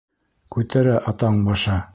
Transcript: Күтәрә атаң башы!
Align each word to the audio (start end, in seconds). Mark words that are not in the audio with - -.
Күтәрә 0.55 0.97
атаң 1.13 1.41
башы! 1.51 1.81